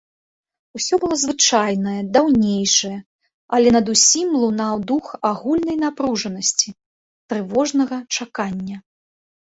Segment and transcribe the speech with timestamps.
[0.77, 2.97] Усё было звычайнае, даўнейшае,
[3.59, 6.69] але над усім лунаў дух агульнай напружанасці,
[7.33, 8.77] трывожнага чакання.